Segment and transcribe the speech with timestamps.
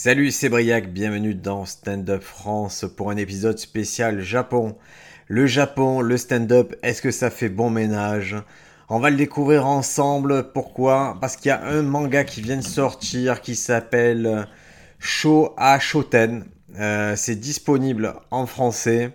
[0.00, 4.76] Salut, c'est Briac, bienvenue dans Stand Up France pour un épisode spécial Japon.
[5.26, 8.36] Le Japon, le stand-up, est-ce que ça fait bon ménage?
[8.88, 10.52] On va le découvrir ensemble.
[10.52, 11.18] Pourquoi?
[11.20, 14.46] Parce qu'il y a un manga qui vient de sortir qui s'appelle
[15.00, 16.44] Sho Shoten.
[16.78, 19.10] Euh, c'est disponible en français.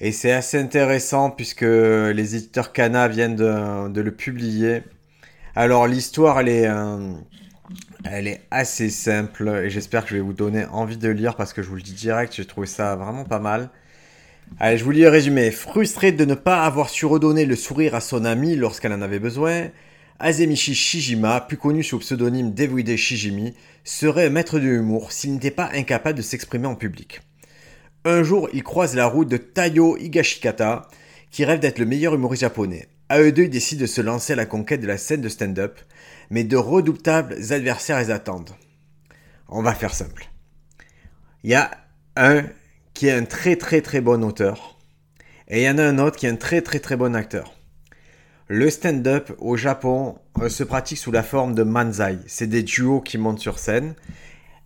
[0.00, 4.82] Et c'est assez intéressant puisque les éditeurs Kana viennent de, le publier.
[5.54, 6.66] Alors l'histoire, elle est...
[6.66, 7.14] Euh,
[8.04, 11.52] elle est assez simple et j'espère que je vais vous donner envie de lire parce
[11.52, 13.70] que je vous le dis direct, j'ai trouvé ça vraiment pas mal.
[14.58, 15.50] Allez, je vous lis le résumé.
[15.50, 19.18] Frustré de ne pas avoir su redonner le sourire à son ami lorsqu'elle en avait
[19.18, 19.68] besoin,
[20.18, 25.34] Azemichi Shijima, plus connu sous le pseudonyme Devuide Shijimi, serait un maître de l'humour s'il
[25.34, 27.20] n'était pas incapable de s'exprimer en public.
[28.04, 30.88] Un jour, il croise la route de Taiyo Higashikata,
[31.30, 32.88] qui rêve d'être le meilleur humoriste japonais.
[33.08, 35.28] À eux deux, ils décident de se lancer à la conquête de la scène de
[35.28, 35.78] stand-up,
[36.30, 38.50] mais de redoutables adversaires les attendent.
[39.48, 40.28] On va faire simple.
[41.44, 41.70] Il y a
[42.16, 42.44] un
[42.94, 44.78] qui est un très très très bon auteur,
[45.48, 47.54] et il y en a un autre qui est un très très très bon acteur.
[48.48, 52.18] Le stand-up au Japon euh, se pratique sous la forme de manzai.
[52.26, 53.94] C'est des duos qui montent sur scène.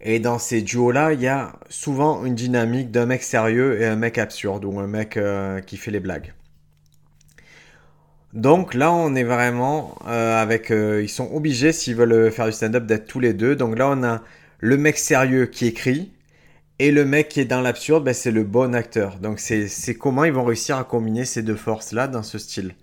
[0.03, 3.97] Et dans ces duos-là, il y a souvent une dynamique d'un mec sérieux et un
[3.97, 6.33] mec absurde, ou un mec euh, qui fait les blagues.
[8.33, 10.71] Donc là, on est vraiment euh, avec.
[10.71, 13.57] Euh, ils sont obligés, s'ils veulent faire du stand-up, d'être tous les deux.
[13.57, 14.23] Donc là, on a
[14.61, 16.13] le mec sérieux qui écrit
[16.79, 19.19] et le mec qui est dans l'absurde, ben, c'est le bon acteur.
[19.19, 22.75] Donc c'est comment ils vont réussir à combiner ces deux forces-là dans ce style.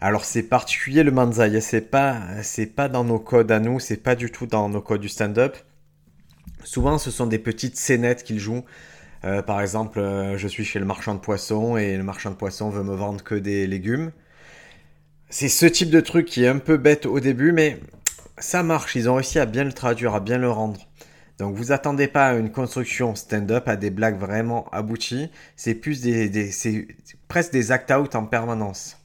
[0.00, 2.20] Alors c'est particulier le manzai, c'est pas
[2.76, 5.56] pas dans nos codes à nous, c'est pas du tout dans nos codes du stand-up.
[6.64, 8.64] Souvent, ce sont des petites scénettes qu'ils jouent.
[9.24, 10.00] Euh, par exemple,
[10.36, 13.22] je suis chez le marchand de poissons et le marchand de poissons veut me vendre
[13.24, 14.12] que des légumes
[15.28, 17.80] c'est ce type de truc qui est un peu bête au début, mais
[18.38, 18.94] ça marche.
[18.96, 20.80] Ils ont réussi à bien le traduire, à bien le rendre.
[21.38, 25.30] Donc vous attendez pas à une construction stand-up, à des blagues vraiment abouties.
[25.56, 26.86] C'est plus des, c'est
[27.28, 28.98] presque des act-out en permanence.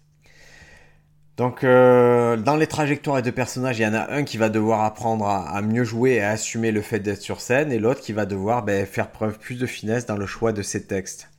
[1.37, 4.83] Donc euh, dans les trajectoires de personnages, il y en a un qui va devoir
[4.83, 8.13] apprendre à, mieux jouer et à assumer le fait d'être sur scène, et l'autre qui
[8.13, 11.29] va devoir ben, faire preuve plus de finesse dans le choix de ses textes.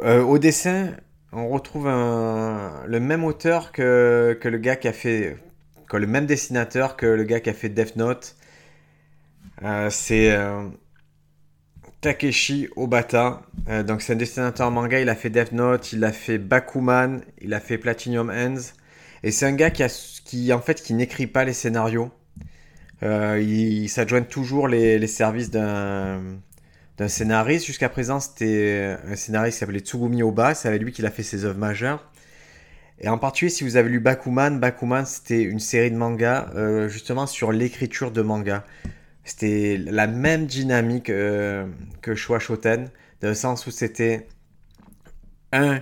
[0.00, 0.92] Euh, au dessin,
[1.32, 5.36] on retrouve le même auteur que, le gars qui a fait.
[5.92, 8.36] Le même dessinateur que le gars qui a fait Death Note.
[9.62, 10.68] Euh, c'est euh,
[12.00, 13.42] Takeshi Obata.
[13.68, 15.00] Euh, donc c'est un dessinateur manga.
[15.00, 18.72] Il a fait Death Note, il a fait Bakuman, il a fait Platinum Ends.
[19.24, 19.88] Et c'est un gars qui, a,
[20.24, 22.10] qui en fait qui n'écrit pas les scénarios.
[23.02, 26.20] il, s'adjoint toujours les services d'un
[27.00, 27.64] d'un scénariste.
[27.64, 30.54] Jusqu'à présent, c'était un scénariste qui s'appelait Tsugumi Oba.
[30.54, 32.06] C'est avec lui qu'il a fait ses œuvres majeures.
[33.00, 36.90] Et en particulier, si vous avez lu Bakuman, Bakuman, c'était une série de mangas euh,
[36.90, 38.66] justement sur l'écriture de manga.
[39.24, 41.66] C'était la même dynamique euh,
[42.02, 42.90] que Shua Shoten,
[43.22, 44.28] dans le sens où c'était
[45.52, 45.80] un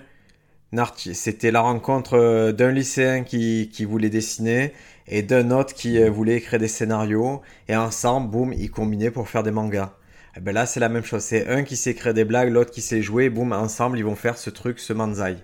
[0.94, 4.74] c'était la rencontre euh, d'un lycéen qui, qui, voulait dessiner
[5.06, 7.42] et d'un autre qui voulait écrire des scénarios.
[7.68, 9.97] Et ensemble, boum, ils combinaient pour faire des mangas.
[10.38, 11.24] Eh ben là, c'est la même chose.
[11.24, 13.28] C'est un qui sait créer des blagues, l'autre qui sait jouer.
[13.28, 15.36] Boum, ensemble, ils vont faire ce truc, ce manzai.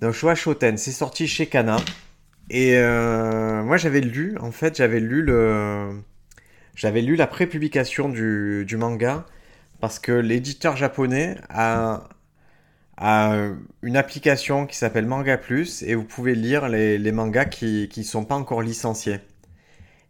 [0.00, 1.76] Donc, Showa Shoten, c'est sorti chez Kana.
[2.48, 6.00] Et euh, moi, j'avais lu, en fait, j'avais lu le.
[6.76, 9.26] J'avais lu la pré-publication du, manga
[9.80, 12.04] parce que l'éditeur japonais a,
[12.96, 13.36] a,
[13.82, 18.02] une application qui s'appelle Manga Plus et vous pouvez lire les, les mangas qui ne
[18.02, 19.18] sont pas encore licenciés.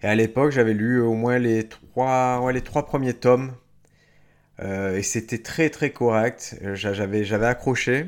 [0.03, 3.53] Et à l'époque, j'avais lu au moins les trois, les trois premiers tomes.
[4.61, 6.57] Euh, et c'était très très correct.
[6.75, 8.07] J'avais, j'avais accroché.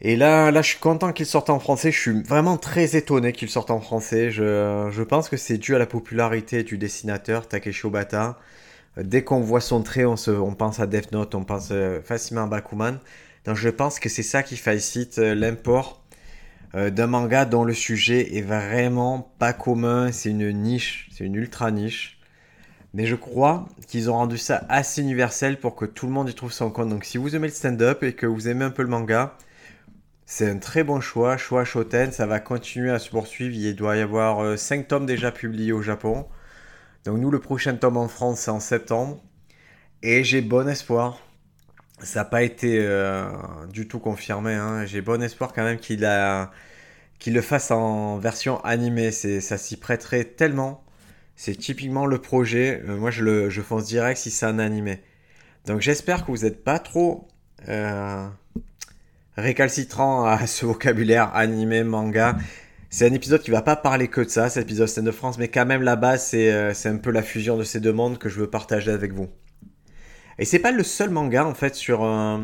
[0.00, 1.90] Et là, là, je suis content qu'il sorte en français.
[1.90, 4.30] Je suis vraiment très étonné qu'il sorte en français.
[4.30, 8.38] Je, je pense que c'est dû à la popularité du dessinateur Takeshi Obata.
[8.96, 12.00] Dès qu'on voit son trait, on, se, on pense à Death Note, on pense euh,
[12.02, 12.98] facilement à Bakuman.
[13.44, 16.02] Donc je pense que c'est ça qui facilite euh, l'import
[16.76, 21.34] euh, d'un manga dont le sujet est vraiment pas commun, c'est une niche, c'est une
[21.34, 22.20] ultra niche.
[22.94, 26.34] Mais je crois qu'ils ont rendu ça assez universel pour que tout le monde y
[26.34, 26.88] trouve son compte.
[26.90, 29.36] Donc si vous aimez le stand-up et que vous aimez un peu le manga,
[30.26, 31.36] c'est un très bon choix.
[31.36, 33.54] Choix Shoten, ça va continuer à se poursuivre.
[33.54, 36.26] Il doit y avoir 5 euh, tomes déjà publiés au Japon.
[37.04, 39.22] Donc nous, le prochain tome en France, c'est en septembre.
[40.02, 41.25] Et j'ai bon espoir.
[42.02, 43.30] Ça n'a pas été euh,
[43.72, 44.54] du tout confirmé.
[44.54, 44.84] Hein.
[44.84, 49.10] J'ai bon espoir quand même qu'il le fasse en version animée.
[49.12, 50.84] Ça s'y prêterait tellement.
[51.36, 52.82] C'est typiquement le projet.
[52.88, 55.00] Euh, moi, je, fonce direct si c'est un animé.
[55.66, 57.28] Donc, j'espère que vous n'êtes pas trop
[57.68, 58.26] euh,
[59.36, 62.36] récalcitrant à ce vocabulaire animé, manga.
[62.90, 65.38] c'est un épisode qui va pas parler que de ça, cet épisode Stand de France,
[65.38, 67.92] mais quand même la base, c'est euh, c'est un peu la fusion de ces deux
[67.92, 69.28] mondes que je veux partager avec vous.
[70.38, 72.38] Et c'est pas le seul manga en fait sur euh,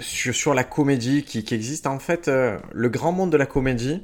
[0.00, 1.86] sur, la comédie qui, existe.
[1.86, 4.02] En fait, euh, le grand monde de la comédie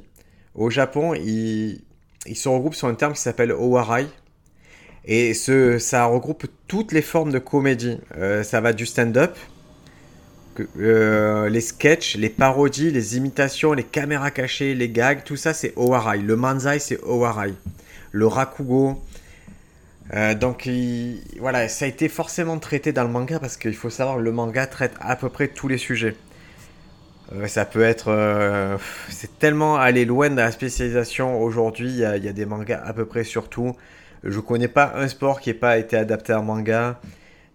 [0.55, 1.81] au Japon, il,
[2.25, 4.07] il se regroupe sur un terme qui s'appelle Owarai.
[5.03, 7.97] Et ce, ça regroupe toutes les formes de comédie.
[8.17, 9.35] Euh, ça va du stand-up,
[10.77, 16.19] les sketchs, les parodies, les imitations, les caméras cachées, les gags, tout ça c'est Owarai.
[16.19, 17.53] Le manzai c'est Owarai.
[18.11, 19.01] Le rakugo.
[20.13, 20.69] Euh, donc
[21.39, 24.67] voilà, ça a été forcément traité dans le manga parce qu'il faut savoir le manga
[24.67, 26.15] traite à peu près tous les sujets.
[27.33, 28.09] Euh, ça peut être...
[28.09, 28.77] euh,
[29.09, 33.05] c'est tellement aller loin dans la spécialisation aujourd'hui, il y, a des mangas à peu
[33.05, 33.75] près sur tout.
[34.23, 36.99] Je connais pas un sport qui n'ait pas été adapté en manga.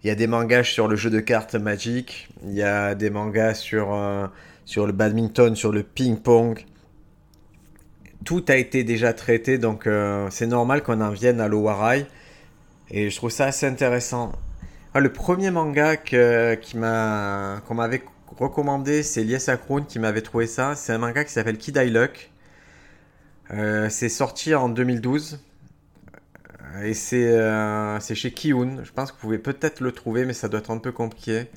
[0.03, 2.27] Il y a des mangas sur le jeu de cartes Magic.
[2.43, 3.97] Il y a des mangas sur,
[4.65, 6.65] sur le badminton, sur le ping-pong.
[8.25, 9.87] Tout a été déjà traité, donc
[10.29, 12.05] c'est normal qu'on en vienne à l'Owarai.
[12.89, 14.31] Et je trouve ça assez intéressant.
[14.93, 18.01] Ah, le premier manga qui m'a, qu'on m'avait
[18.37, 20.75] recommandé, c'est Elias Akrun qui m'avait trouvé ça.
[20.75, 22.31] C'est un manga qui s'appelle Kid I Luck.
[23.51, 25.39] Euh, c'est sorti en 2012.
[26.83, 28.83] Et c'est euh, c'est chez Kiun.
[28.83, 31.47] Je pense que vous pouvez peut-être le trouver, mais ça doit être un peu compliqué.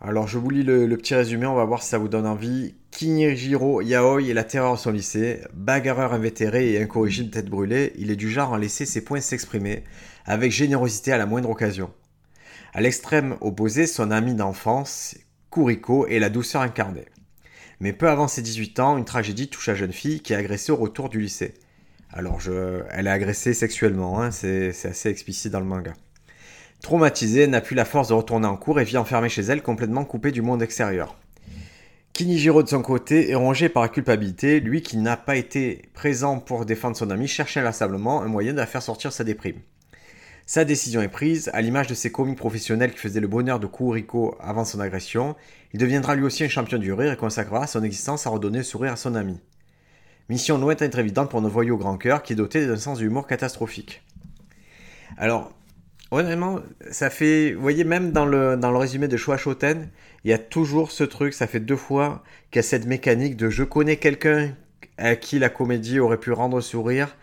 [0.00, 2.76] Alors je vous lis le, petit résumé, on va voir si ça vous donne envie.
[2.92, 8.12] Kinjiro Yaoi est la terreur de son lycée, bagarreur invétéré et incorrigible tête brûlée, il
[8.12, 9.82] est du genre à laisser ses points s'exprimer,
[10.24, 11.90] avec générosité à la moindre occasion.
[12.72, 15.16] À l'extrême opposé, son ami d'enfance,
[15.50, 17.06] Kuriko, est la douceur incarnée.
[17.80, 20.70] Mais peu avant ses 18 ans, une tragédie touche la jeune fille qui est agressée
[20.70, 21.54] au retour du lycée.
[22.12, 22.82] Alors, je...
[22.90, 25.92] elle est agressée sexuellement, hein, c'est assez explicite dans le manga.
[26.82, 30.04] Traumatisée, n'a plus la force de retourner en cours et vit enfermée chez elle, complètement
[30.04, 31.16] coupée du monde extérieur.
[32.12, 36.40] Kinijiro de son côté est rongé par la culpabilité, lui qui n'a pas été présent
[36.40, 39.60] pour défendre son ami cherche inlassablement un moyen de faire sortir sa déprime.
[40.46, 43.66] Sa décision est prise, à l'image de ses comiques professionnels qui faisaient le bonheur de
[43.66, 45.36] Kuriko avant son agression,
[45.74, 48.64] il deviendra lui aussi un champion du rire et consacrera son existence à redonner le
[48.64, 49.38] sourire à son ami.
[50.28, 52.98] Mission loin d'être évidente pour nos voyous au grand cœur qui est doté d'un sens
[52.98, 54.02] d'humour catastrophique.
[55.16, 55.52] Alors,
[56.10, 56.60] honnêtement,
[56.90, 57.52] ça fait.
[57.52, 59.88] Vous voyez, même dans le, dans le résumé de Shoten,
[60.24, 63.36] il y a toujours ce truc, ça fait deux fois qu'il y a cette mécanique
[63.36, 64.54] de je connais quelqu'un
[64.96, 67.16] à qui la comédie aurait pu rendre sourire,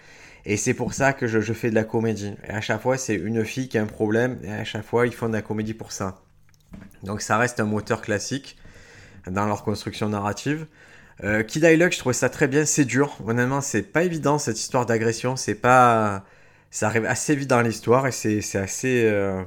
[0.46, 2.36] et c'est pour ça que je, je fais de la comédie.
[2.48, 5.08] Et à chaque fois, c'est une fille qui a un problème, et à chaque fois,
[5.08, 6.22] ils font de la comédie pour ça.
[7.04, 8.58] Donc ça reste un moteur classique
[9.30, 10.68] dans leur construction narrative.
[11.24, 13.18] Euh, Kid Luck, je trouvais ça très bien, c'est dur.
[13.26, 16.26] Honnêtement, c'est pas évident cette histoire d'agression, c'est pas.
[16.70, 19.04] Ça arrive assez vite dans l'histoire et c'est assez.
[19.06, 19.44] euh,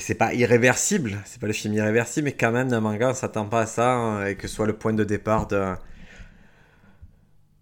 [0.00, 3.14] c'est pas irréversible, c'est pas le film irréversible, mais quand même, dans un manga, on
[3.14, 5.74] s'attend pas à ça, hein, et que ce soit le point de départ de,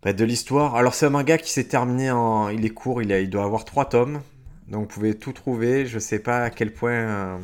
[0.02, 0.76] bah, de l'histoire.
[0.76, 2.48] Alors, c'est un manga qui s'est terminé en.
[2.48, 4.20] Il est court, il, il doit avoir trois tomes,
[4.68, 5.86] donc vous pouvez tout trouver.
[5.86, 6.92] Je sais pas à quel point.
[6.92, 7.38] euh,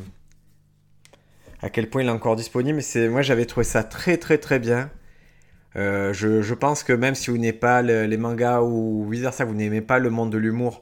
[1.61, 4.59] à quel point il est encore disponible, mais moi j'avais trouvé ça très très très
[4.59, 4.89] bien.
[5.77, 9.45] Euh, je, pense que même si vous n'aimez pas le- les mangas ou vice versa,
[9.45, 10.81] vous n'aimez pas le monde de l'humour,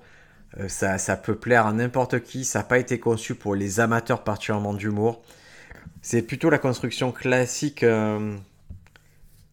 [0.60, 2.46] euh, ça, ça peut plaire à n'importe qui.
[2.46, 5.22] Ça n'a pas été conçu pour les amateurs particulièrement d'humour.
[6.02, 8.36] C'est plutôt la construction classique euh,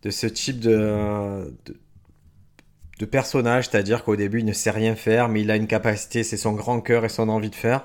[0.02, 1.76] de ce type de, de,
[2.98, 6.22] de personnage, c'est-à-dire qu'au début il ne sait rien faire, mais il a une capacité,
[6.22, 7.84] c'est son grand cœur et son envie de faire.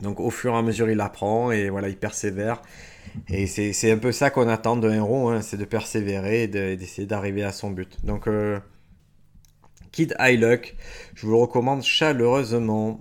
[0.00, 2.62] Donc au fur et à mesure il apprend et voilà, il persévère.
[3.28, 6.58] Et c'est un peu ça qu'on attend d'un héros, hein, c'est de persévérer et de-
[6.58, 8.04] et d'essayer d'arriver à son but.
[8.04, 8.58] Donc euh,
[9.92, 10.74] Kid High Luck,
[11.14, 13.00] je vous le recommande chaleureusement.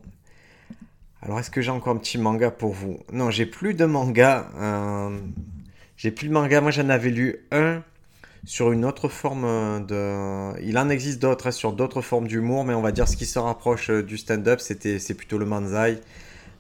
[1.22, 3.00] Alors, est-ce que j'ai encore un petit manga pour vous?
[3.12, 4.50] Non, j'ai plus de manga.
[4.57, 5.17] euh,
[5.98, 6.60] J'ai plus de manga.
[6.62, 7.83] Moi, j'en avais lu un
[8.45, 10.60] sur une autre forme de.
[10.63, 13.25] Il en existe d'autres hein, sur d'autres formes d'humour, mais on va dire ce qui
[13.25, 16.00] se rapproche euh, du stand-up, c'est plutôt le manzai.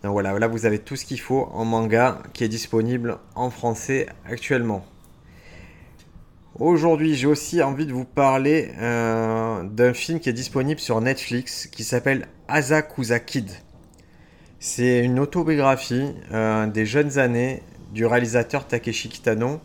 [0.03, 3.49] Donc voilà, là vous avez tout ce qu'il faut en manga qui est disponible en
[3.49, 4.85] français actuellement.
[6.59, 11.67] Aujourd'hui, j'ai aussi envie de vous parler euh, d'un film qui est disponible sur Netflix
[11.67, 13.49] qui s'appelle Asakusa Kid.
[14.59, 19.61] C'est une autobiographie euh, des jeunes années du réalisateur Takeshi Kitano.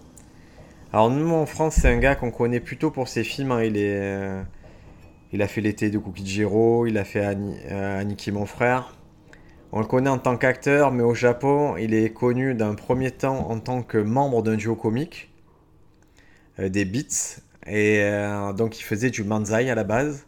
[0.93, 3.51] Alors nous en France, c'est un gars qu'on connaît plutôt pour ses films.
[3.51, 3.61] hein.
[3.75, 4.43] Euh,
[5.33, 8.95] il a fait l'été de Kukijiro, il a fait Ani, Aniki mon frère.
[9.71, 13.51] On le connaît en tant qu'acteur, mais au Japon, il est connu d'un premier temps
[13.51, 15.31] en tant que membre d'un duo comique,
[16.59, 20.27] euh, des Beats, et euh, donc il faisait du manzai à la base.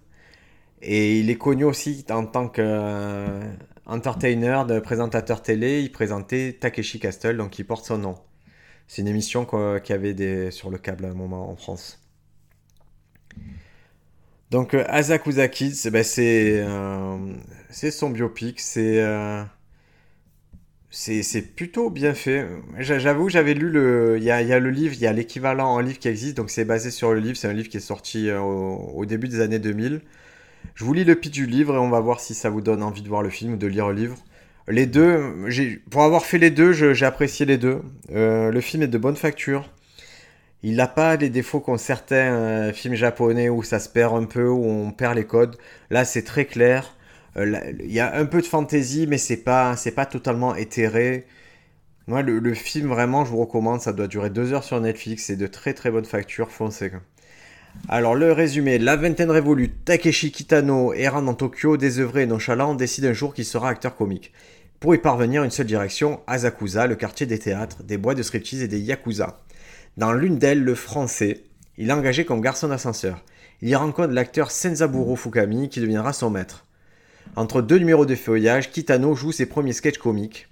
[0.82, 3.40] Et il est connu aussi en tant que euh,
[3.86, 5.82] de présentateur télé.
[5.82, 8.16] Il présentait Takeshi Castle, donc il porte son nom.
[8.88, 12.00] C'est une émission qu'il avait sur le câble à un moment en France.
[14.50, 14.84] Donc euh,
[15.90, 17.16] ben, c'est euh,
[17.70, 19.44] c'est son biopic, c'est euh,
[21.54, 22.46] plutôt bien fait.
[22.78, 25.80] J'a- J'avoue, j'avais lu le il y a, le livre, il y a l'équivalent en
[25.80, 28.30] livre qui existe, donc c'est basé sur le livre, c'est un livre qui est sorti
[28.32, 30.00] au, début des années 2000.
[30.74, 32.82] Je vous lis le pitch du livre et on va voir si ça vous donne
[32.82, 34.16] envie de voir le film ou de lire le livre.
[34.68, 35.46] Les deux,
[35.90, 37.82] pour avoir fait les deux, j'ai apprécié les deux.
[38.10, 39.68] Le film est de bonne facture.
[40.62, 44.24] Il n'a pas les défauts qu'ont certains euh, films japonais où ça se perd un
[44.24, 45.56] peu, où on perd les codes.
[45.88, 46.96] Là, c'est très clair.
[47.36, 51.26] Euh, Il y a un peu de fantaisie, mais c'est pas, c'est pas totalement éthéré.
[52.06, 53.80] Moi, le, film, vraiment, je vous recommande.
[53.80, 55.24] Ça doit durer deux heures sur Netflix.
[55.26, 56.50] C'est de très très bonne facture.
[56.50, 56.90] Foncez.
[57.88, 58.78] Alors, le résumé.
[58.78, 59.70] La vingtaine révolue.
[59.70, 64.32] Takeshi Kitano, errant dans Tokyo, désœuvré et nonchalant, décide un jour qu'il sera acteur comique.
[64.80, 68.62] Pour y parvenir, une seule direction, Asakusa, le quartier des théâtres, des boîtes de striptease
[68.62, 69.38] et des yakuza.
[69.96, 71.42] Dans l'une d'elles, le français,
[71.76, 73.24] il est engagé comme garçon d'ascenseur.
[73.60, 76.64] Il y rencontre l'acteur Senzaburo Fukami qui deviendra son maître.
[77.36, 80.48] Entre deux numéros de feuillage, Kitano joue ses premiers sketchs comiques.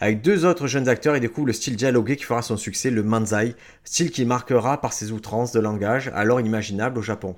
[0.00, 3.02] Avec deux autres jeunes acteurs, il découvre le style dialogué qui fera son succès, le
[3.02, 7.36] manzai, style qui marquera par ses outrances de langage alors inimaginables au Japon.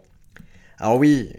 [0.78, 1.32] Alors oui,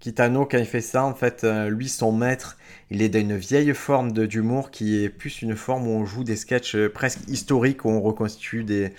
[0.00, 2.56] Kitano, quand il fait ça, en fait, euh, lui, son maître,
[2.90, 6.36] il est d'une vieille forme d'humour qui est plus une forme où on joue des
[6.36, 8.92] sketchs euh, presque historiques, où on reconstitue des,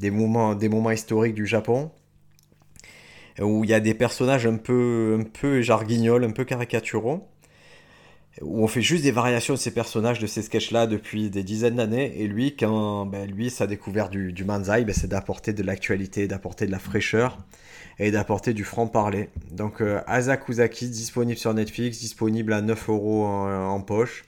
[0.00, 1.90] des moments, des moments historiques du Japon,
[3.40, 7.28] où il y a des personnages un peu, un peu jarguignols, un peu caricaturaux,
[8.42, 11.76] où on fait juste des variations de ces personnages, de ces sketchs-là depuis des dizaines
[11.76, 15.62] d'années, et lui, quand ben, lui, sa découverte du, du manzai, ben, c'est d'apporter de
[15.62, 17.38] l'actualité, d'apporter de la fraîcheur,
[17.98, 19.30] et d'apporter du franc-parler.
[19.50, 20.00] Donc euh,
[20.82, 24.24] disponible sur Netflix, disponible à 9 euros en, poche.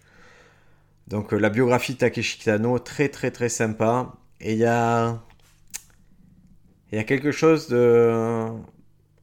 [1.09, 4.13] Donc euh, la biographie de Takeshi Kitano, très très très sympa.
[4.41, 5.21] Et il y a...
[6.92, 8.47] Il y a quelque chose de...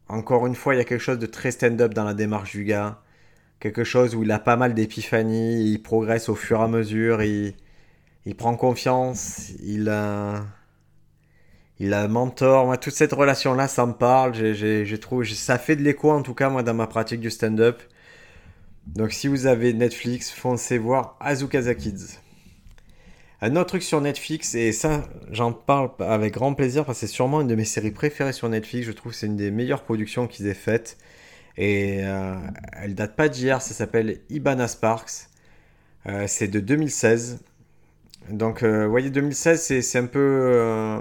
[0.07, 2.63] Encore une fois, il y a quelque chose de très stand-up dans la démarche du
[2.63, 3.01] gars.
[3.59, 7.23] Quelque chose où il a pas mal d'épiphanies, il progresse au fur et à mesure,
[7.23, 7.55] il,
[8.25, 10.45] il prend confiance, il a...
[11.77, 14.33] Il a un mentor, moi toute cette relation-là, ça me parle.
[15.25, 17.81] Ça fait de l'écho en tout cas moi dans ma pratique du stand-up.
[18.87, 22.19] Donc si vous avez Netflix, foncez voir Azukasa Kids.
[23.41, 27.13] Un autre truc sur Netflix, et ça j'en parle avec grand plaisir parce que c'est
[27.13, 28.87] sûrement une de mes séries préférées sur Netflix.
[28.87, 30.97] Je trouve que c'est une des meilleures productions qu'ils aient faites.
[31.57, 32.35] Et euh,
[32.73, 35.29] elle date pas d'hier, ça s'appelle Ibana Sparks.
[36.07, 37.39] Euh, c'est de 2016.
[38.29, 40.19] Donc euh, vous voyez 2016 c'est, un peu...
[40.19, 40.99] euh,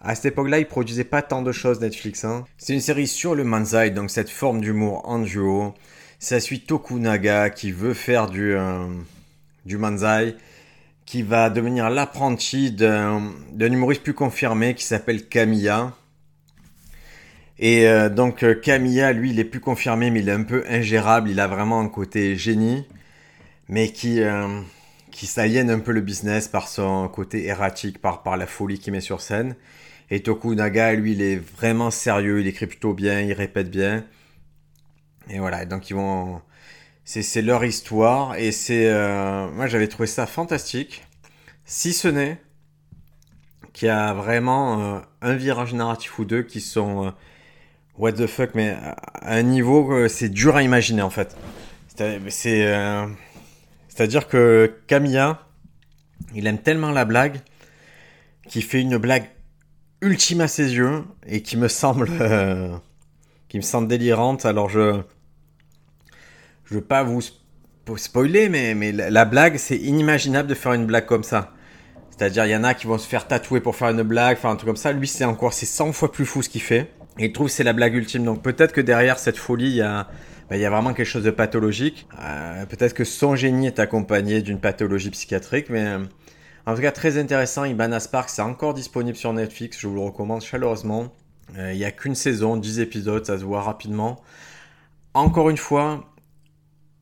[0.00, 2.24] à cette époque-là, ils produisaient pas tant de choses Netflix.
[2.24, 2.44] Hein.
[2.58, 5.74] C'est une série sur le manzai, donc cette forme d'humour en duo.
[6.18, 8.54] Ça suit Tokunaga qui veut faire du,
[9.64, 10.36] du manzai,
[11.06, 15.92] qui va devenir l'apprenti d'un, humoriste plus confirmé qui s'appelle Kamiya.
[17.58, 20.64] Et euh, donc euh, Kamiya, lui, il est plus confirmé, mais il est un peu
[20.68, 21.30] ingérable.
[21.30, 22.86] Il a vraiment un côté génie,
[23.68, 24.60] mais qui, euh,
[25.10, 28.92] qui s'aliène un peu le business par son côté erratique, par, par la folie qu'il
[28.92, 29.56] met sur scène.
[30.10, 34.04] Et Tokunaga, lui, il est vraiment sérieux, il écrit plutôt bien, il répète bien.
[35.28, 36.40] Et voilà, donc ils vont...
[37.12, 38.86] C'est, leur histoire, et c'est...
[38.86, 41.04] euh, Moi, j'avais trouvé ça fantastique.
[41.64, 42.40] Si ce n'est
[43.72, 47.06] qu'il y a vraiment euh, un virage narratif ou deux qui sont...
[47.06, 47.10] euh,
[47.98, 48.76] what the fuck, mais
[49.22, 51.36] à un niveau, c'est dur à imaginer, en fait.
[51.96, 52.64] C'est...
[52.66, 53.06] euh,
[53.88, 55.44] C'est-à-dire que Kamiya,
[56.36, 57.40] il aime tellement la blague
[58.46, 59.28] qu'il fait une blague
[60.00, 62.08] ultime à ses yeux et qui me semble
[63.48, 64.46] qui me semble délirante.
[64.46, 65.02] Alors je
[66.70, 70.86] je veux pas vous spo- spoiler, mais la, la blague c'est inimaginable de faire une
[70.86, 71.52] blague comme ça.
[72.10, 74.50] C'est-à-dire il y en a qui vont se faire tatouer pour faire une blague, faire
[74.50, 74.92] un truc comme ça.
[74.92, 76.92] Lui c'est encore c'est 100 fois plus fou ce qu'il fait.
[77.18, 78.24] Et il trouve que c'est la blague ultime.
[78.24, 80.08] Donc peut-être que derrière cette folie il y a
[80.50, 82.08] a vraiment quelque chose de pathologique.
[82.20, 85.98] Euh, peut-être que son génie est accompagné d'une pathologie psychiatrique, mais euh,
[86.66, 87.64] en tout cas, très intéressant.
[87.64, 89.78] Ibana Spark, c'est encore disponible sur Netflix.
[89.80, 91.12] Je vous le recommande chaleureusement.
[91.56, 94.20] Euh, Il n'y a qu'une saison, 10 épisodes, ça se voit rapidement.
[95.14, 96.09] Encore une fois,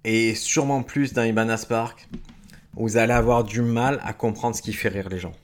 [0.08, 2.08] et sûrement plus dans Ibana Spark,
[2.72, 5.34] vous allez avoir du mal à comprendre ce qui fait rire les gens.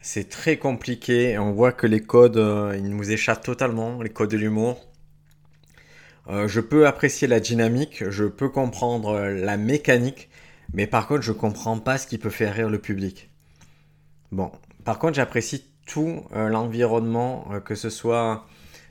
[0.00, 1.36] C'est très compliqué.
[1.36, 4.86] On voit que les codes, euh, ils nous échappent totalement, les codes de l'humour.
[6.28, 10.30] Euh, je peux apprécier la dynamique, je peux comprendre euh, la mécanique,
[10.72, 13.30] mais par contre, je comprends pas ce qui peut faire rire le public.
[14.30, 14.52] Bon,
[14.84, 18.46] par contre, j'apprécie tout l'environnement, que ce soit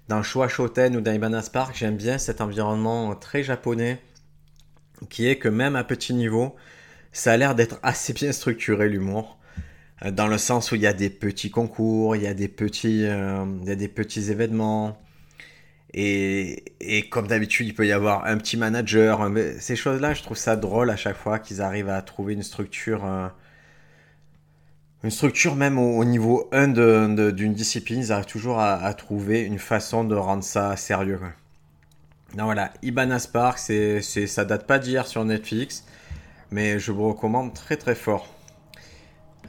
[0.10, 4.02] dans Showa Shoten ou dans Ibana Spark, j'aime bien cet environnement très japonais,
[5.10, 6.56] qui est que même à petit niveau,
[7.12, 9.38] ça a l'air d'être assez bien structuré l'humour.
[10.06, 12.48] Euh, Dans le sens où il y a des petits concours, il y a des
[12.48, 14.98] petits, euh, événements,
[15.94, 16.64] Et,
[17.10, 19.30] comme d'habitude, il peut y avoir un petit manager.
[19.60, 23.06] ces choses-là, je trouve ça drôle à chaque fois qu'ils arrivent à trouver une structure.
[23.06, 23.28] Euh,
[25.04, 26.68] une structure même au, niveau 1
[27.32, 31.20] d'une discipline, ils arrivent toujours à, trouver une façon de rendre ça sérieux.
[32.38, 35.86] Non, voilà, Ibana Spark, c'est, ça date pas d'hier sur Netflix,
[36.52, 38.28] mais je vous recommande très très fort.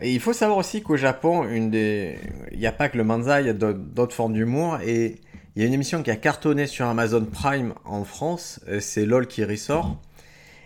[0.01, 3.47] Et il faut savoir aussi qu'au Japon, il n'y a pas que le manza, il
[3.47, 4.79] y a d'autres formes d'humour.
[4.83, 5.21] Et
[5.55, 9.05] il y a une émission qui a cartonné sur Amazon Prime en France, euh, c'est
[9.05, 10.01] LOL qui ressort.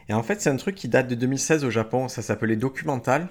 [0.09, 3.29] Et en fait, c'est un truc qui date de 2016 au Japon, ça s'appelait Documental.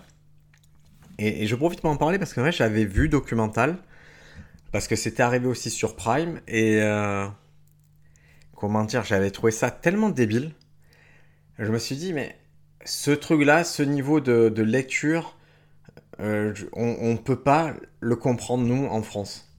[1.20, 3.78] Et, je profite pour en parler parce que j'avais vu Documental,
[4.72, 6.42] parce que c'était arrivé aussi sur Prime.
[6.48, 7.28] Et euh,
[8.63, 10.53] comment dire, j'avais trouvé ça tellement débile.
[11.60, 12.34] Je me suis dit, mais
[12.86, 15.36] ce truc-là, ce niveau de, lecture,
[16.22, 19.50] euh, on ne peut pas le comprendre nous en France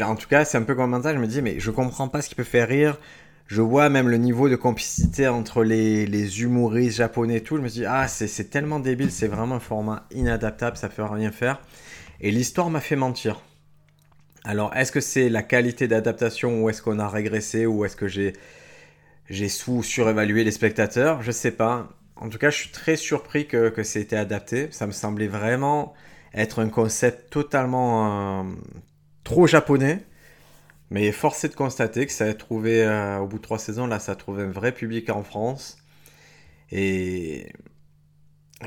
[0.00, 2.20] en tout cas, c'est un peu comme ça, je me dis, mais je comprends pas
[2.20, 2.98] ce qui peut faire rire.
[3.46, 7.58] Je vois même le niveau de complicité entre les, les humoristes japonais et tout.
[7.58, 11.30] Je me dis, ah, c'est tellement débile, c'est vraiment un format inadaptable, ça fait rien
[11.30, 11.60] faire.
[12.20, 13.40] Et l'histoire m'a fait mentir.
[14.44, 18.08] Alors, est-ce que c'est la qualité d'adaptation ou est-ce qu'on a régressé ou est-ce que
[18.08, 18.34] j'ai
[19.30, 21.22] j'ai sous-surévalué les spectateurs?
[21.22, 21.88] Je sais pas.
[22.16, 24.68] En tout cas, je suis très surpris que, que été adapté.
[24.72, 25.94] Ça me semblait vraiment
[26.34, 28.52] être un concept totalement, euh,
[29.24, 30.04] trop japonais.
[30.90, 33.98] Mais forcé de constater que ça a trouvé, euh, au bout de trois saisons, là,
[33.98, 35.78] ça a trouvé un vrai public en France.
[36.72, 37.52] Et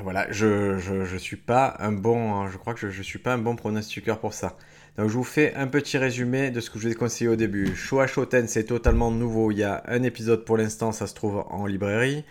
[0.03, 3.55] voilà, je, je, suis pas un bon, je crois que je, suis pas un bon
[3.55, 4.57] pronostiqueur pour ça.
[4.97, 7.35] Donc je vous fais un petit résumé de ce que je vous ai conseillé au
[7.35, 7.75] début.
[7.75, 9.51] Showa Shoten, c'est totalement nouveau.
[9.51, 12.23] Il y a un épisode pour l'instant, ça se trouve en librairie.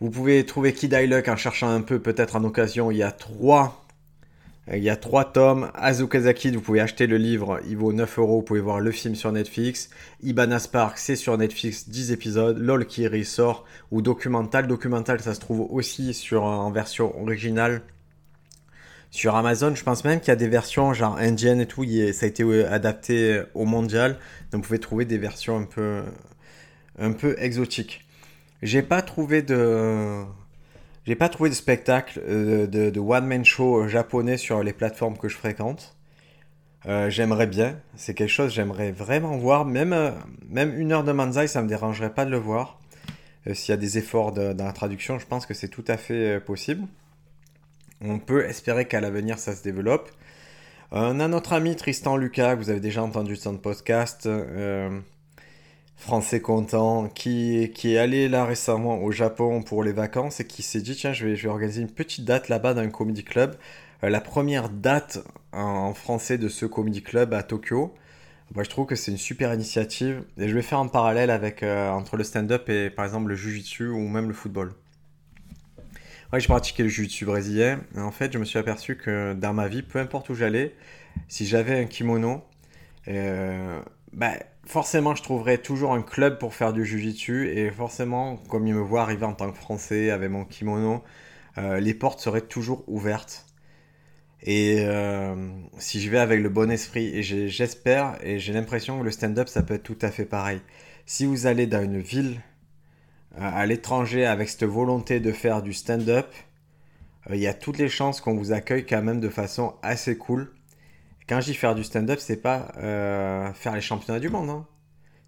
[0.00, 2.90] Vous pouvez trouver Kid Luck en cherchant un peu, peut-être en occasion.
[2.90, 3.87] Il y a trois
[4.72, 5.70] il y a trois tomes.
[5.74, 8.36] Azukazaki, vous pouvez acheter le livre, il vaut 9 euros.
[8.36, 9.88] Vous pouvez voir le film sur Netflix.
[10.22, 12.58] Ibana Spark, c'est sur Netflix, 10 épisodes.
[12.58, 14.66] LOL Kiri sort, ou documental.
[14.66, 17.82] Documental, ça se trouve aussi sur, en version originale
[19.10, 19.74] sur Amazon.
[19.74, 21.84] Je pense même qu'il y a des versions genre indiennes et tout.
[22.12, 24.18] Ça a été euh, adapté au mondial.
[24.50, 26.02] Donc vous pouvez trouver des versions un peu,
[26.98, 28.04] un peu exotiques.
[28.62, 30.24] J'ai pas trouvé de
[31.08, 35.38] j'ai pas trouvé de spectacle euh, de, one-man show japonais sur les plateformes que je
[35.38, 35.96] fréquente.
[36.84, 39.64] Euh, j'aimerais bien, c'est quelque chose j'aimerais vraiment voir.
[39.64, 40.10] Même, euh,
[40.50, 42.78] même une heure de manzai, ça me dérangerait pas de le voir.
[43.54, 46.40] S'il y a des efforts dans la traduction, je pense que c'est tout à fait
[46.40, 46.86] possible.
[48.02, 50.10] On peut espérer qu'à l'avenir ça se développe.
[50.90, 54.28] on a notre ami Tristan Lucas, que vous avez déjà entendu son podcast
[55.98, 60.62] français content, qui, qui est allé là récemment au Japon pour les vacances et qui
[60.62, 63.24] s'est dit tiens je vais, je vais organiser une petite date là-bas dans un comedy
[63.24, 63.56] club.
[64.04, 65.18] Euh, la première date
[65.52, 67.94] en, français de ce comedy club à Tokyo.
[68.54, 71.62] Moi, je trouve que c'est une super initiative et je vais faire un parallèle avec
[71.62, 74.72] euh, entre le stand-up et par exemple le jiu-jitsu ou même le football.
[76.32, 79.52] Ouais, j'ai pratiqué le jiu-jitsu brésilien et en fait je me suis aperçu que dans
[79.52, 80.74] ma vie, peu importe où j'allais,
[81.26, 82.42] si j'avais un kimono,
[83.08, 83.80] euh,
[84.12, 84.34] bah,
[84.68, 87.48] forcément, je trouverais toujours un club pour faire du jujitsu.
[87.48, 91.02] Et forcément, comme il me voit arriver en tant que Français avec mon kimono,
[91.56, 93.46] euh, les portes seraient toujours ouvertes.
[94.42, 95.34] Et euh,
[95.78, 99.48] si je vais avec le bon esprit, et j'espère, et j'ai l'impression que le stand-up,
[99.48, 100.60] ça peut être tout à fait pareil.
[101.06, 102.40] Si vous allez dans une ville,
[103.36, 106.28] euh, à l'étranger, avec cette volonté de faire du stand-up,
[107.30, 110.50] il y a toutes les chances qu'on vous accueille quand même de façon assez cool.
[111.28, 114.48] Quand je dis faire du stand-up, c'est pas euh, faire les championnats du monde.
[114.48, 114.66] Hein.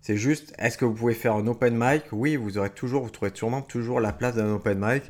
[0.00, 2.04] C'est juste, est-ce que vous pouvez faire un open mic?
[2.12, 5.02] Oui, vous aurez toujours, vous trouverez sûrement toujours la place d'un open mic.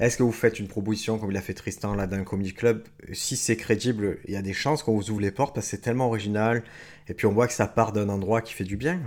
[0.00, 2.82] Est-ce que vous faites une proposition comme il a fait Tristan là d'un comedy club?
[3.12, 5.72] Si c'est crédible, il y a des chances qu'on vous ouvre les portes parce que
[5.72, 6.62] c'est tellement original.
[7.08, 8.98] Et puis on voit que ça part d'un endroit qui fait du bien.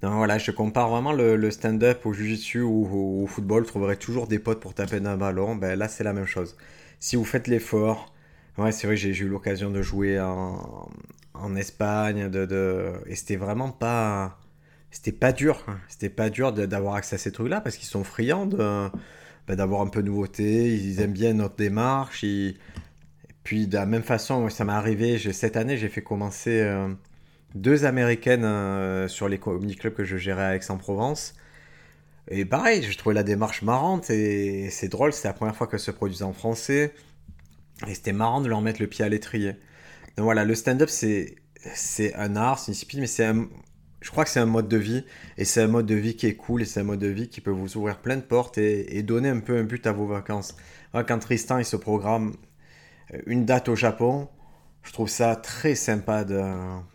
[0.00, 3.64] Donc voilà, je compare vraiment le, stand-up au jiu-jitsu ou au, football.
[3.64, 5.56] Vous trouverez toujours des potes pour taper d'un ballon.
[5.56, 6.56] Ben là, c'est la même chose.
[7.00, 8.13] Si vous faites l'effort,
[8.56, 12.92] Ouais, c'est vrai, j'ai eu l'occasion de jouer en, Espagne, de, de...
[13.06, 14.38] et c'était vraiment pas.
[14.90, 15.62] C'était pas dur.
[15.66, 15.78] Hein.
[15.88, 19.88] C'était pas dur d'avoir accès à ces trucs-là parce qu'ils sont friands bah, d'avoir un
[19.88, 20.72] peu de nouveauté.
[20.74, 22.22] Ils aiment bien notre démarche.
[22.22, 22.56] Et
[23.42, 25.18] puis, de la même façon, ça m'est arrivé.
[25.32, 26.88] Cette année, j'ai fait commencer euh,
[27.54, 31.34] deux américaines euh, sur les comedy clubs que je gérais à Aix-en-Provence.
[32.28, 35.12] Et pareil, j'ai trouvé la démarche marrante et c'est drôle.
[35.12, 36.94] C'est la première fois que se produisent en français.
[37.86, 39.52] Et c'était marrant de leur mettre le pied à l'étrier.
[40.16, 41.36] Donc voilà, le stand-up, c'est,
[41.74, 43.48] c'est un art, c'est une discipline, mais c'est un,
[44.04, 45.04] je crois que c'est un mode de vie.
[45.38, 47.28] Et c'est un mode de vie qui est cool, et c'est un mode de vie
[47.28, 50.06] qui peut vous ouvrir plein de portes et, donner un peu un but à vos
[50.06, 50.56] vacances.
[50.92, 52.34] quand Tristan, il se programme
[53.12, 54.28] euh, une date au Japon,
[54.82, 56.42] Je trouve ça très sympa de,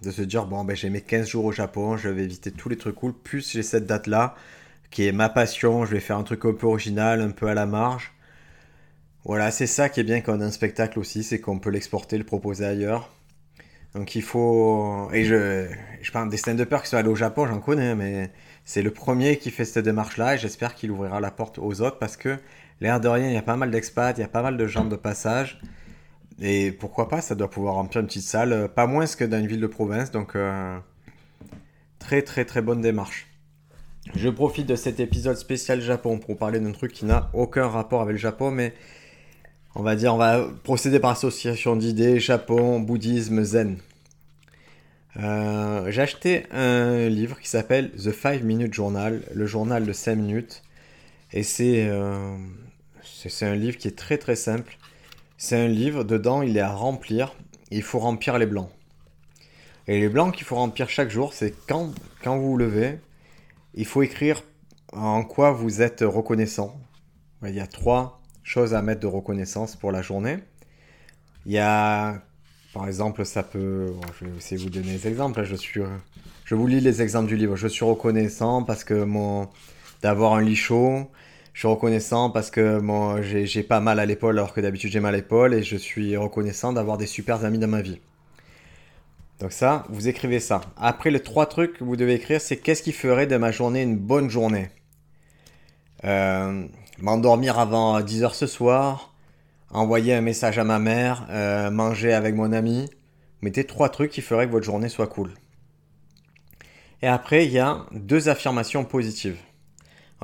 [0.04, 2.70] de se dire bon, ben, j'ai mes 15 jours au Japon, je vais éviter tous
[2.70, 3.14] les trucs cool.
[3.14, 4.36] Plus j'ai cette date-là,
[4.92, 7.54] qui est ma passion, je vais faire un truc un peu original, un peu à
[7.56, 8.14] la marge.
[9.26, 11.70] Voilà, c'est ça qui est bien quand on a un spectacle aussi, c'est qu'on peut
[11.70, 13.10] l'exporter, le proposer ailleurs.
[13.94, 15.10] Donc il faut.
[15.14, 15.68] Et je,
[16.02, 18.32] je parle des stand-uppers qui sont allés au Japon, j'en connais, mais
[18.66, 21.98] c'est le premier qui fait cette démarche-là et j'espère qu'il ouvrira la porte aux autres
[21.98, 22.38] parce que
[22.82, 24.68] l'air de rien, il y a pas mal d'expats, il y a pas mal de
[24.68, 25.60] gens de passage.
[26.42, 29.40] Et pourquoi pas, ça doit pouvoir remplir une petite salle, euh, pas moins que dans
[29.40, 30.12] une ville de province.
[30.12, 30.78] Donc, euh,
[31.98, 33.28] très très très bonne démarche.
[34.16, 38.02] Je profite de cet épisode spécial Japon pour parler d'un truc qui n'a aucun rapport
[38.02, 38.74] avec le Japon, mais
[39.76, 43.78] on va dire, on va procéder par association d'idées Japon, bouddhisme, zen.
[45.18, 50.16] Euh, j'ai acheté un livre qui s'appelle The 5 Minute Journal, le journal de 5
[50.16, 50.64] minutes.
[51.32, 51.90] Et c'est
[53.28, 54.78] c'est un livre qui est très très simple.
[55.38, 57.34] C'est un livre, dedans il est à remplir,
[57.72, 58.70] il faut remplir les blancs.
[59.88, 63.00] Et les blancs qu'il faut remplir chaque jour, c'est quand, quand vous vous levez,
[63.74, 64.44] il faut écrire
[64.94, 66.80] en quoi vous êtes reconnaissant.
[67.44, 68.19] Il y a trois
[68.50, 70.40] choses à mettre de reconnaissance pour la journée.
[71.46, 72.20] Il y a,
[72.74, 75.44] par exemple, ça peut, je vais essayer de vous donner des exemples.
[75.44, 75.82] Je suis,
[76.46, 77.56] je vous lis les exemples du livre.
[77.56, 79.50] Je suis reconnaissant parce que mon,
[80.02, 81.12] d'avoir un lit chaud,
[81.54, 85.00] je suis reconnaissant parce que moi j'ai pas mal à l'épaule alors que d'habitude j'ai
[85.00, 88.02] mal à l'épaule et je suis reconnaissant d'avoir des super amis dans ma vie.
[89.40, 90.62] Donc ça, vous écrivez ça.
[90.76, 93.84] Après, les trois trucs que vous devez écrire, c'est qu'est-ce qui ferait de ma journée
[93.84, 94.70] une bonne journée?
[96.04, 96.66] Euh,
[97.02, 99.14] M'endormir avant 10h ce soir,
[99.72, 102.90] envoyer un message à ma mère, euh, manger avec mon ami.
[103.42, 105.32] Mettez trois trucs qui feraient que votre journée soit cool.
[107.02, 109.38] Et après, il y a deux affirmations positives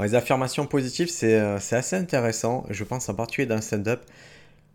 [0.03, 2.65] les affirmations positives, euh, c'est assez intéressant.
[2.69, 4.01] Je pense en particulier dans le stand-up.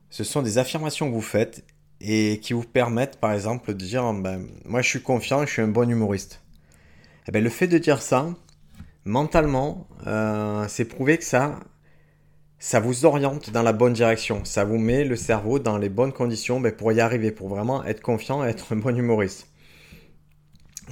[0.09, 1.65] Ce sont des affirmations que vous faites
[2.01, 5.63] et qui vous permettent, par exemple, de dire ben, Moi, je suis confiant, je suis
[5.63, 6.43] un bon humoriste.
[7.29, 8.29] Eh ben, le fait de dire ça,
[9.05, 11.61] mentalement, euh, c'est prouvé que ça,
[12.61, 14.45] ça vous oriente dans la bonne direction.
[14.45, 17.85] Ça vous met le cerveau dans les bonnes conditions ben, pour y arriver, pour vraiment
[17.85, 19.49] être confiant et être un bon humoriste.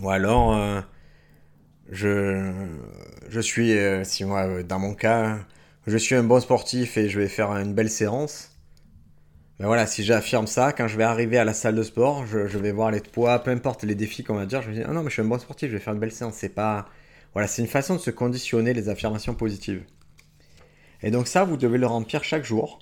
[0.02, 0.56] Ou alors.
[0.56, 0.80] Euh,
[1.90, 2.52] je,
[3.28, 5.38] je suis, euh, si moi, euh, dans mon cas,
[5.86, 8.50] je suis un bon sportif et je vais faire une belle séance.
[9.58, 12.58] Mais voilà, si j'affirme ça, quand je vais arriver à la salle de sport, je,
[12.58, 14.92] vais voir les poids, peu importe les défis qu'on va dire, je vais dire, ah
[14.92, 16.34] non, mais je suis un bon sportif, je vais faire une belle séance.
[16.36, 16.86] C'est pas,
[17.32, 19.82] voilà, c'est une façon de se conditionner les affirmations positives.
[21.02, 22.80] Et donc ça, vous devez le remplir chaque jour.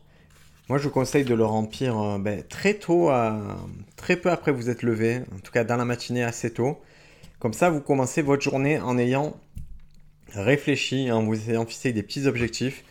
[0.68, 3.11] Moi, je vous conseille de le remplir euh, ben, très tôt,
[3.96, 6.81] très peu après vous êtes levé, en tout cas dans la matinée assez tôt.
[7.38, 9.37] Comme ça, vous commencez votre journée en ayant
[10.33, 12.85] réfléchi, en vous ayant fixé des petits objectifs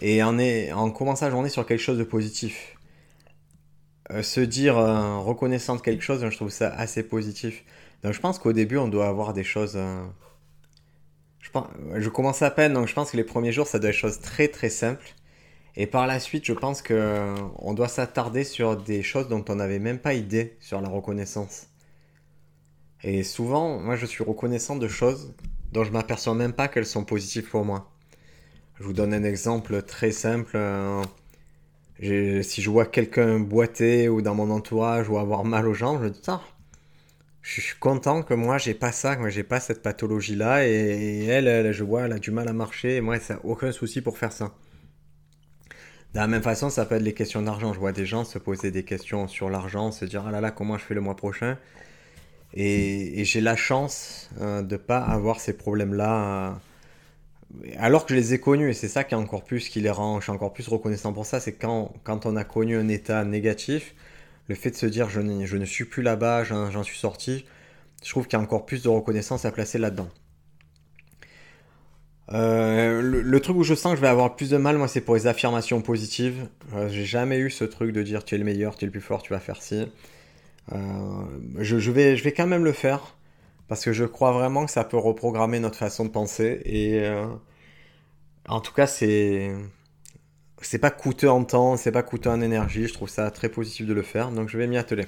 [0.00, 2.76] et en, en commençant la journée sur quelque chose de positif.
[4.10, 7.64] Euh, se dire euh, reconnaissant de quelque chose, je trouve ça assez positif.
[8.04, 9.76] Donc je pense qu'au début, on doit avoir des choses...
[11.56, 13.94] Euh, je, commence à peine, donc je pense que les premiers jours, ça doit être
[13.94, 15.14] des choses très très simples.
[15.76, 19.78] Et par la suite, je pense qu'on doit s'attarder sur des choses dont on n'avait
[19.78, 21.68] même pas idée sur la reconnaissance.
[23.04, 25.34] Et souvent, moi, je suis reconnaissant de choses
[25.72, 27.90] dont je m'aperçois même pas qu'elles sont positives pour moi.
[28.78, 30.56] Je vous donne un exemple très simple.
[30.56, 31.02] Euh,
[32.42, 36.08] si je vois quelqu'un boiter ou dans mon entourage ou avoir mal aux jambes, je
[36.08, 36.40] dis ça.
[37.48, 41.24] Je suis content que moi j'ai pas ça, que j'ai pas cette pathologie là et,
[41.24, 44.02] elle, je vois, elle a du mal à marcher et moi ça n'a aucun souci
[44.02, 44.52] pour faire ça.
[46.12, 47.72] De la même façon, ça peut être les questions d'argent.
[47.72, 50.50] Je vois des gens se poser des questions sur l'argent, se dire ah là là
[50.50, 51.56] comment je fais le mois prochain?
[52.52, 56.58] Et, j'ai la chance euh, de pas avoir ces problèmes-là.
[57.64, 59.80] Euh, alors que je les ai connus, et c'est ça qui est encore plus qui
[59.80, 62.76] les rend, je suis encore plus reconnaissant pour ça, c'est quand, quand on a connu
[62.76, 63.94] un état négatif,
[64.48, 67.44] le fait de se dire je, ne suis plus là-bas, j'en suis sorti,
[68.02, 70.08] je trouve qu'il y a encore plus de reconnaissance à placer là-dedans.
[72.32, 75.00] Euh, le, truc où je sens que je vais avoir plus de mal, moi, c'est
[75.00, 76.48] pour les affirmations positives.
[76.88, 79.00] J'ai jamais eu ce truc de dire tu es le meilleur, tu es le plus
[79.00, 79.86] fort, tu vas faire ci.
[80.72, 80.76] Euh,
[81.58, 83.16] je, vais, je vais quand même le faire
[83.68, 87.26] parce que je crois vraiment que ça peut reprogrammer notre façon de penser et euh,
[88.48, 89.54] en tout cas c'est
[90.60, 93.86] c'est pas coûteux en temps, c'est pas coûteux en énergie, je trouve ça très positif
[93.86, 95.06] de le faire donc je vais m'y atteler.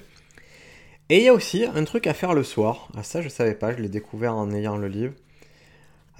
[1.09, 2.89] Et il y a aussi un truc à faire le soir.
[2.97, 5.13] Ah, ça je savais pas, je l'ai découvert en ayant le livre.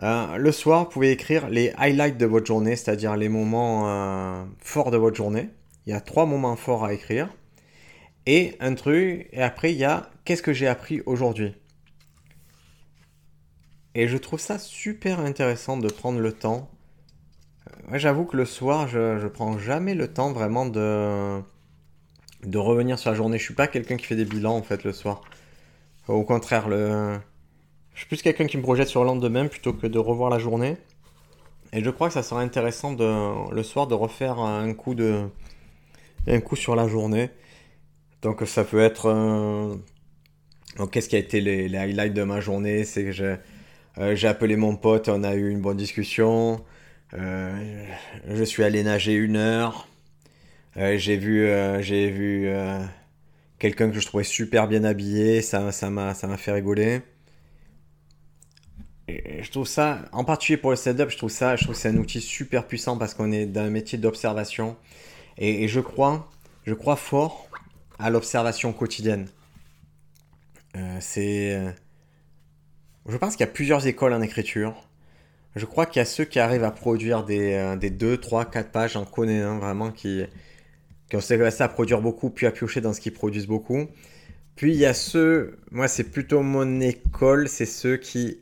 [0.03, 4.91] Euh, le soir, vous pouvez écrire les highlights de votre journée, c'est-à-dire les moments forts
[4.91, 5.49] de votre journée.
[5.87, 7.29] Il y a trois moments forts à écrire.
[8.27, 11.55] Et un truc, et après il y a qu'est-ce que j'ai appris aujourd'hui?
[13.95, 16.71] Et je trouve ça super intéressant de prendre le temps.
[17.93, 21.41] J'avoue que le soir, je, je prends jamais le temps vraiment de,
[22.45, 23.39] de revenir sur la journée.
[23.39, 25.23] Je suis pas quelqu'un qui fait des bilans en fait le soir.
[26.09, 27.19] Au contraire, je
[27.95, 30.77] suis plus quelqu'un qui me projette sur le lendemain plutôt que de revoir la journée.
[31.73, 35.29] Et je crois que ça serait intéressant le soir de refaire un coup, de,
[36.27, 37.31] un coup sur la journée.
[38.23, 39.07] Donc ça peut être...
[39.07, 39.77] Euh,
[40.91, 42.85] qu'est-ce qui a été les, highlights de ma journée?
[42.85, 43.37] C'est que j'ai,
[43.99, 46.65] euh, j'ai appelé mon pote, on a eu une bonne discussion.
[47.15, 47.85] Euh,
[48.29, 49.89] je suis allé nager une heure.
[50.77, 51.49] j'ai vu,
[51.81, 52.51] j'ai vu
[53.59, 57.03] quelqu'un que je trouvais super bien habillé, ça, ça m'a, ça m'a fait rigoler.
[59.09, 61.89] Et je trouve ça, en particulier pour le setup, je trouve ça, je trouve c'est
[61.89, 64.77] un outil super puissant parce qu'on est dans un métier d'observation.
[65.39, 66.31] Et, je crois,
[66.67, 67.49] je crois fort
[67.99, 69.27] à l'observation quotidienne.
[70.77, 71.71] Euh, c'est, euh,
[73.09, 74.75] je pense qu'il y a plusieurs écoles en écriture.
[75.57, 78.45] Je crois qu'il y a ceux qui arrivent à produire des, euh, des 2, 3,
[78.51, 78.93] 4 pages.
[78.93, 80.25] J'en connais vraiment qui,
[81.13, 83.89] ont s'est à produire beaucoup, puis à piocher dans ce qu'ils produisent beaucoup.
[84.57, 88.41] Puis il y a ceux, moi c'est plutôt mon école, c'est ceux qui,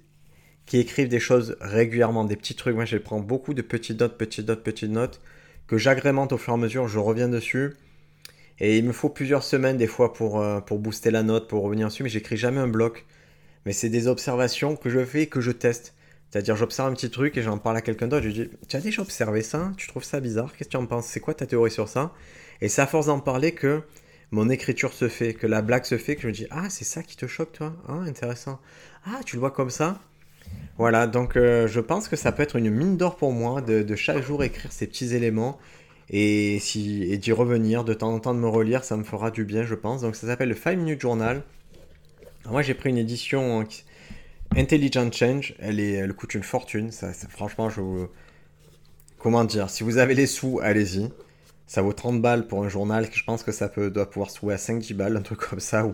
[0.66, 2.74] qui écrivent des choses régulièrement, des petits trucs.
[2.74, 5.20] Moi je prends beaucoup de petites notes, petites notes, petites notes,
[5.66, 7.76] que j'agrémente au fur et à mesure, je reviens dessus.
[8.60, 11.62] Et il me faut plusieurs semaines des fois pour, euh, pour booster la note, pour
[11.62, 13.06] revenir dessus, mais j'écris jamais un bloc.
[13.64, 15.94] Mais c'est des observations que je fais et que je teste.
[16.30, 18.22] C'est-à-dire, j'observe un petit truc et j'en parle à quelqu'un d'autre.
[18.22, 19.72] Je lui dis Tu as déjà observé ça?
[19.76, 20.52] Tu trouves ça bizarre?
[20.52, 21.06] Qu'est-ce que tu en penses?
[21.06, 22.12] C'est quoi ta théorie sur ça?
[22.60, 23.82] Et c'est à force d'en parler que
[24.30, 26.84] mon écriture se fait, que la blague se fait, que je me dis Ah, c'est
[26.84, 27.74] ça qui te choque, toi?
[27.88, 28.60] Ah, intéressant.
[29.06, 30.00] Ah, tu le vois comme ça?
[30.76, 33.94] Voilà, donc euh, je pense que ça peut être une mine d'or pour moi de,
[33.96, 35.58] chaque jour écrire ces petits éléments
[36.08, 39.30] et, si, et d'y revenir, de temps en temps de me relire, ça me fera
[39.30, 40.02] du bien, je pense.
[40.02, 41.42] Donc ça s'appelle le 5 Minute Journal.
[42.48, 43.66] moi, j'ai pris une édition
[44.56, 45.54] Intelligent Change.
[45.58, 46.90] Elle, est, elle coûte une fortune.
[46.90, 48.08] Ça, franchement, je vous.
[49.18, 51.11] Comment dire Si vous avez les sous, allez-y.
[51.68, 54.37] Ça vaut 30 balles pour un journal, je pense que ça peut, doit pouvoir se
[54.37, 55.87] trouver à 5-10 balles, un truc comme ça.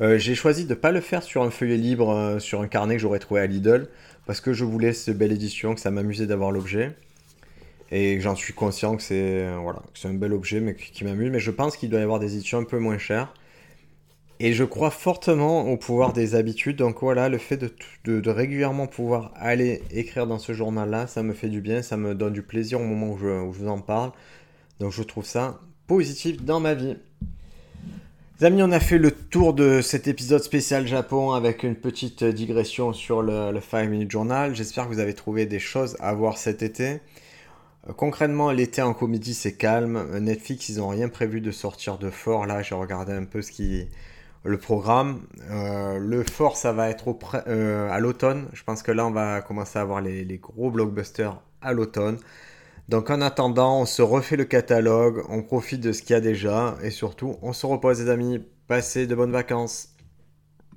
[0.00, 2.66] Euh, j'ai choisi de ne pas le faire sur un feuillet libre, euh, sur un
[2.66, 3.88] carnet que j'aurais trouvé à Lidl,
[4.26, 6.96] parce que je voulais cette belle édition, que ça m'amusait d'avoir l'objet.
[7.92, 11.30] Et j'en suis conscient que c'est voilà, c'est un bel objet mais qui, m'amuse.
[11.30, 13.32] Mais je pense qu'il doit y avoir des éditions un peu moins chères.
[14.42, 16.76] Et je crois fortement au pouvoir des habitudes.
[16.76, 21.50] Donc voilà, le fait de, régulièrement pouvoir aller écrire dans ce journal-là, ça me fait
[21.50, 24.12] du bien, ça me donne du plaisir au moment où je, vous en parle.
[24.80, 26.96] Donc je trouve ça positif dans ma vie.
[28.40, 32.24] Les amis, on a fait le tour de cet épisode spécial Japon avec une petite
[32.24, 34.54] digression sur le, 5 Minute Journal.
[34.54, 37.02] J'espère que vous avez trouvé des choses à voir cet été.
[37.90, 40.18] Euh, concrètement, l'été en comédie, c'est calme.
[40.18, 42.46] Netflix, ils n'ont rien prévu de sortir de fort.
[42.46, 43.86] Là, j'ai regardé un peu ce qui
[44.44, 45.22] le programme.
[45.50, 48.48] Euh, le fort, ça va être euh, à l'automne.
[48.52, 52.18] Je pense que là, on va commencer à avoir les gros blockbusters à l'automne.
[52.90, 56.20] Donc en attendant, on se refait le catalogue, on profite de ce qu'il y a
[56.20, 58.44] déjà et surtout, on se repose les amis.
[58.66, 59.89] Passez de bonnes vacances.